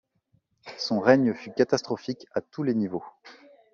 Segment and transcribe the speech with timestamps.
[0.79, 3.05] Son règne fut catastrophique à tous les niveaux.